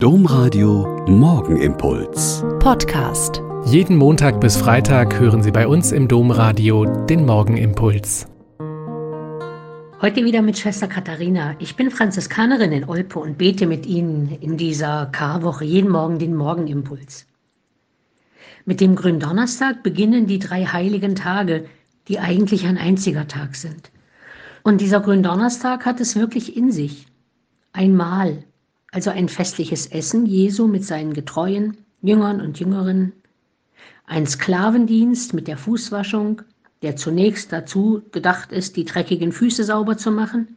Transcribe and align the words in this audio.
Domradio 0.00 1.04
Morgenimpuls. 1.08 2.44
Podcast. 2.60 3.42
Jeden 3.64 3.96
Montag 3.96 4.40
bis 4.40 4.56
Freitag 4.56 5.18
hören 5.18 5.42
Sie 5.42 5.50
bei 5.50 5.66
uns 5.66 5.90
im 5.90 6.06
Domradio 6.06 6.84
den 6.84 7.26
Morgenimpuls. 7.26 8.28
Heute 10.00 10.24
wieder 10.24 10.40
mit 10.40 10.56
Schwester 10.56 10.86
Katharina. 10.86 11.56
Ich 11.58 11.74
bin 11.74 11.90
Franziskanerin 11.90 12.70
in 12.70 12.88
Olpe 12.88 13.18
und 13.18 13.38
bete 13.38 13.66
mit 13.66 13.86
Ihnen 13.86 14.38
in 14.40 14.56
dieser 14.56 15.06
Karwoche 15.06 15.64
jeden 15.64 15.90
Morgen 15.90 16.20
den 16.20 16.36
Morgenimpuls. 16.36 17.26
Mit 18.66 18.80
dem 18.80 18.94
Gründonnerstag 18.94 19.82
beginnen 19.82 20.28
die 20.28 20.38
drei 20.38 20.64
heiligen 20.64 21.16
Tage, 21.16 21.66
die 22.06 22.20
eigentlich 22.20 22.66
ein 22.66 22.78
einziger 22.78 23.26
Tag 23.26 23.56
sind. 23.56 23.90
Und 24.62 24.80
dieser 24.80 25.00
Gründonnerstag 25.00 25.84
hat 25.84 25.98
es 25.98 26.14
wirklich 26.14 26.56
in 26.56 26.70
sich. 26.70 27.06
Ein 27.72 27.96
Mahl, 27.96 28.44
also 28.90 29.10
ein 29.10 29.28
festliches 29.28 29.86
Essen 29.86 30.26
Jesu 30.26 30.66
mit 30.66 30.84
seinen 30.84 31.12
Getreuen, 31.12 31.76
Jüngern 32.00 32.40
und 32.40 32.58
Jüngerinnen, 32.58 33.12
ein 34.06 34.26
Sklavendienst 34.26 35.34
mit 35.34 35.48
der 35.48 35.58
Fußwaschung, 35.58 36.42
der 36.82 36.96
zunächst 36.96 37.52
dazu 37.52 38.02
gedacht 38.12 38.52
ist, 38.52 38.76
die 38.76 38.84
dreckigen 38.84 39.32
Füße 39.32 39.64
sauber 39.64 39.96
zu 39.96 40.10
machen, 40.10 40.56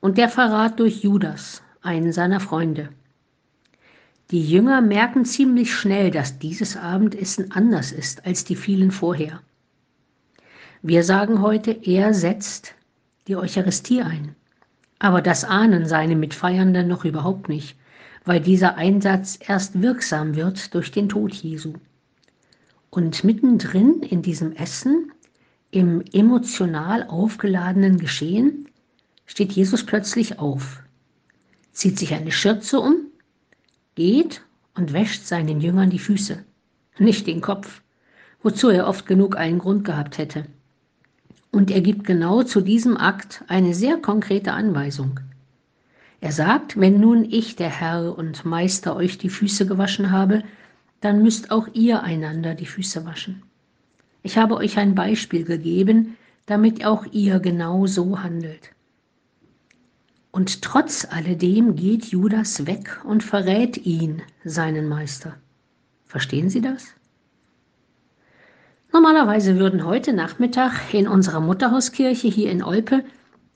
und 0.00 0.18
der 0.18 0.28
Verrat 0.28 0.78
durch 0.78 1.02
Judas, 1.02 1.62
einen 1.80 2.12
seiner 2.12 2.40
Freunde. 2.40 2.90
Die 4.30 4.46
Jünger 4.46 4.82
merken 4.82 5.24
ziemlich 5.24 5.74
schnell, 5.74 6.10
dass 6.10 6.38
dieses 6.38 6.76
Abendessen 6.76 7.50
anders 7.52 7.92
ist 7.92 8.26
als 8.26 8.44
die 8.44 8.56
vielen 8.56 8.90
vorher. 8.90 9.40
Wir 10.82 11.02
sagen 11.02 11.40
heute, 11.40 11.72
er 11.72 12.12
setzt 12.12 12.74
die 13.26 13.36
Eucharistie 13.36 14.02
ein. 14.02 14.36
Aber 14.98 15.22
das 15.22 15.44
ahnen 15.44 15.86
seine 15.86 16.16
Mitfeiernden 16.16 16.88
noch 16.88 17.04
überhaupt 17.04 17.48
nicht, 17.48 17.76
weil 18.24 18.40
dieser 18.40 18.76
Einsatz 18.76 19.38
erst 19.40 19.80
wirksam 19.80 20.34
wird 20.34 20.74
durch 20.74 20.90
den 20.90 21.08
Tod 21.08 21.32
Jesu. 21.32 21.74
Und 22.90 23.22
mittendrin 23.22 24.02
in 24.02 24.22
diesem 24.22 24.52
Essen, 24.52 25.12
im 25.70 26.02
emotional 26.12 27.06
aufgeladenen 27.08 27.98
Geschehen, 27.98 28.68
steht 29.26 29.52
Jesus 29.52 29.84
plötzlich 29.84 30.38
auf, 30.38 30.82
zieht 31.72 31.98
sich 31.98 32.14
eine 32.14 32.32
Schürze 32.32 32.80
um, 32.80 32.96
geht 33.94 34.42
und 34.74 34.92
wäscht 34.92 35.26
seinen 35.26 35.60
Jüngern 35.60 35.90
die 35.90 35.98
Füße, 35.98 36.44
nicht 36.98 37.26
den 37.26 37.40
Kopf, 37.40 37.82
wozu 38.42 38.70
er 38.70 38.86
oft 38.88 39.06
genug 39.06 39.36
einen 39.36 39.58
Grund 39.58 39.84
gehabt 39.84 40.18
hätte. 40.18 40.46
Und 41.50 41.70
er 41.70 41.80
gibt 41.80 42.04
genau 42.04 42.42
zu 42.42 42.60
diesem 42.60 42.96
Akt 42.96 43.44
eine 43.48 43.74
sehr 43.74 43.96
konkrete 43.96 44.52
Anweisung. 44.52 45.20
Er 46.20 46.32
sagt, 46.32 46.78
wenn 46.78 47.00
nun 47.00 47.24
ich, 47.24 47.56
der 47.56 47.70
Herr 47.70 48.16
und 48.18 48.44
Meister, 48.44 48.96
euch 48.96 49.18
die 49.18 49.30
Füße 49.30 49.66
gewaschen 49.66 50.10
habe, 50.10 50.42
dann 51.00 51.22
müsst 51.22 51.50
auch 51.50 51.68
ihr 51.74 52.02
einander 52.02 52.54
die 52.54 52.66
Füße 52.66 53.04
waschen. 53.04 53.42
Ich 54.22 54.36
habe 54.36 54.56
euch 54.56 54.78
ein 54.78 54.94
Beispiel 54.94 55.44
gegeben, 55.44 56.16
damit 56.46 56.84
auch 56.84 57.06
ihr 57.12 57.38
genau 57.38 57.86
so 57.86 58.20
handelt. 58.20 58.70
Und 60.32 60.62
trotz 60.62 61.06
alledem 61.08 61.76
geht 61.76 62.06
Judas 62.06 62.66
weg 62.66 63.00
und 63.04 63.22
verrät 63.22 63.78
ihn, 63.86 64.22
seinen 64.44 64.88
Meister. 64.88 65.36
Verstehen 66.04 66.50
Sie 66.50 66.60
das? 66.60 66.97
Normalerweise 68.90 69.58
würden 69.58 69.84
heute 69.84 70.14
Nachmittag 70.14 70.94
in 70.94 71.08
unserer 71.08 71.40
Mutterhauskirche 71.40 72.26
hier 72.28 72.50
in 72.50 72.62
Olpe 72.62 73.04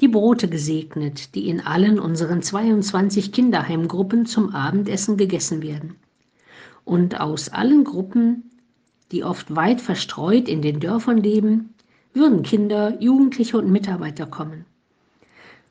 die 0.02 0.08
Brote 0.08 0.46
gesegnet, 0.46 1.34
die 1.34 1.48
in 1.48 1.60
allen 1.60 1.98
unseren 1.98 2.42
22 2.42 3.32
Kinderheimgruppen 3.32 4.26
zum 4.26 4.54
Abendessen 4.54 5.16
gegessen 5.16 5.62
werden. 5.62 5.94
Und 6.84 7.18
aus 7.18 7.48
allen 7.48 7.84
Gruppen, 7.84 8.50
die 9.10 9.24
oft 9.24 9.56
weit 9.56 9.80
verstreut 9.80 10.48
in 10.48 10.60
den 10.60 10.80
Dörfern 10.80 11.16
leben, 11.16 11.72
würden 12.12 12.42
Kinder, 12.42 13.00
Jugendliche 13.00 13.56
und 13.56 13.72
Mitarbeiter 13.72 14.26
kommen. 14.26 14.66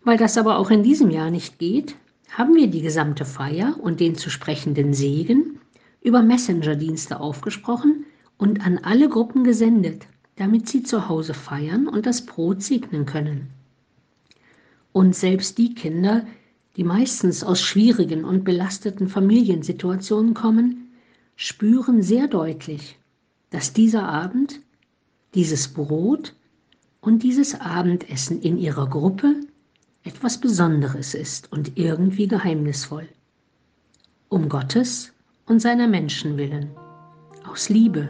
Weil 0.04 0.18
das 0.18 0.40
aber 0.40 0.58
auch 0.58 0.72
in 0.72 0.82
diesem 0.82 1.12
Jahr 1.12 1.30
nicht 1.30 1.60
geht, 1.60 1.96
haben 2.32 2.56
wir 2.56 2.68
die 2.68 2.82
gesamte 2.82 3.26
Feier 3.26 3.76
und 3.80 4.00
den 4.00 4.16
zu 4.16 4.32
sprechenden 4.32 4.96
Segen 4.96 5.60
über 6.02 6.24
Messenger-Dienste 6.24 7.20
aufgesprochen 7.20 8.06
und 8.42 8.66
an 8.66 8.80
alle 8.80 9.08
Gruppen 9.08 9.44
gesendet, 9.44 10.08
damit 10.36 10.68
sie 10.68 10.82
zu 10.82 11.08
Hause 11.08 11.36
feiern 11.36 11.88
und 11.88 12.08
das 12.08 12.26
Brot 12.26 12.64
segnen 12.64 13.06
können. 13.06 13.52
Und 14.92 15.16
selbst 15.16 15.60
die 15.60 15.76
Kinder, 15.76 16.26
die 16.76 16.84
meistens 16.84 17.44
aus 17.44 17.62
schwierigen 17.62 18.26
und 18.26 18.44
belasteten 18.44 19.10
Familiensituationen 19.10 20.34
kommen, 20.34 20.90
spüren 21.36 22.02
sehr 22.02 22.28
deutlich, 22.28 22.98
dass 23.52 23.74
dieser 23.74 24.08
Abend, 24.10 24.60
dieses 25.36 25.68
Brot 25.68 26.34
und 27.00 27.22
dieses 27.22 27.62
Abendessen 27.62 28.42
in 28.42 28.58
ihrer 28.58 28.90
Gruppe 28.90 29.36
etwas 30.04 30.40
Besonderes 30.40 31.14
ist 31.14 31.52
und 31.52 31.78
irgendwie 31.78 32.28
geheimnisvoll. 32.28 33.08
Um 34.30 34.50
Gottes 34.50 35.14
und 35.46 35.62
seiner 35.62 35.88
Menschen 35.88 36.38
willen, 36.38 36.72
aus 37.48 37.70
Liebe 37.70 38.10